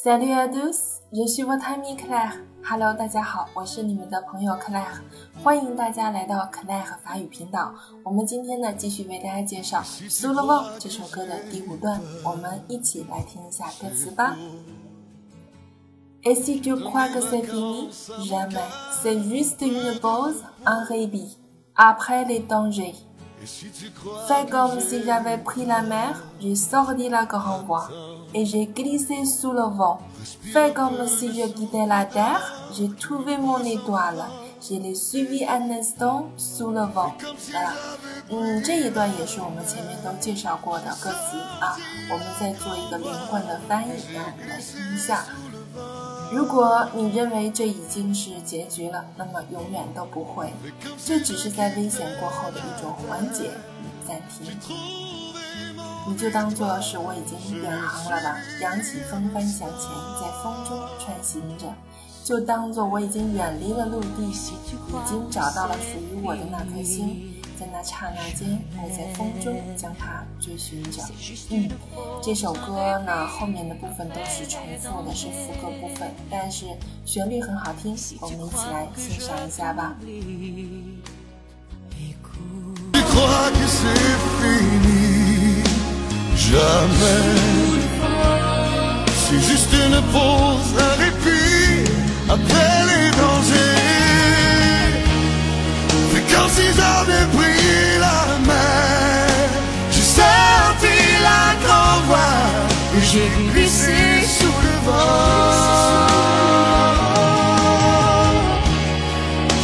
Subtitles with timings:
[0.00, 2.38] Salut à tous, je suis votre ami Claire.
[2.62, 5.00] Hello，大家好，我是你们的朋友 Claire，
[5.42, 7.74] 欢迎大家来到 Claire 法语频道。
[8.04, 14.36] 我们今天呢，继续为大家介绍《Sous le vent》这首歌的第五段，我们一起来听一下歌词吧。
[16.22, 17.90] Et si tu crois que c'est fini,
[18.24, 18.62] jamais,
[19.02, 21.36] c'est juste une pause, un répit
[21.74, 22.94] après les dangers.
[24.27, 27.89] Fais comme si j'avais pris la mer, j'ai sorti la grande voie
[28.33, 29.99] et j'ai glissé sous le vent.
[30.53, 32.41] Fais comme si je quittais la terre,
[32.73, 34.23] j'ai trouvé mon étoile,
[34.61, 37.13] j'ai les suivi un instant sous le vent.
[37.53, 37.75] 啊，
[38.29, 41.75] 嗯，这一段也是我们前面都介绍过的歌词啊，
[42.09, 45.25] 我们再做一个连贯的翻译，让我们来听一下。
[46.30, 50.52] 如果你认为这已经是结局了，那么永远都不会。
[51.04, 54.46] 这只是在危险过后的一种缓解与暂停。
[56.06, 59.88] 你就当做是我已经远航了吧，扬起风帆向前，
[60.20, 61.66] 在风中穿行着。
[62.24, 67.37] 就当做我已经远离了陆地，已经找到了属于我的那颗星。
[67.58, 71.02] 在那刹那间，我在风中将它追寻着。
[71.50, 71.68] 嗯，
[72.22, 76.66] 这首歌呢，后面的部分都是重复的，是副歌部分，但是
[77.04, 79.96] 旋律很好听，我们一起来欣赏一下吧。
[103.18, 103.94] j'ai glissé
[104.38, 106.08] sous le vent.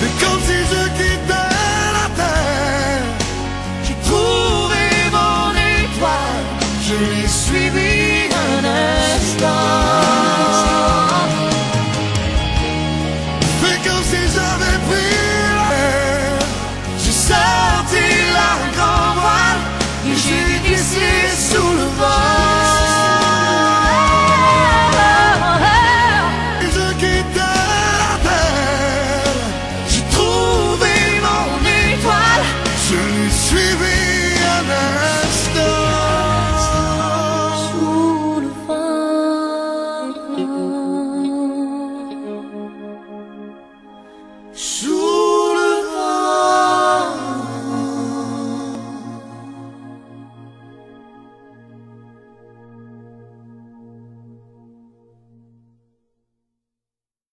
[0.00, 0.82] Mais quand si je
[1.98, 3.06] la terre,
[3.84, 4.84] j'ai trouvé
[5.16, 6.46] mon étoile,
[6.86, 7.87] je l'ai suivi.